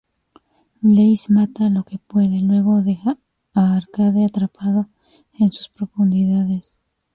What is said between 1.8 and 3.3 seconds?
que puede, luego deja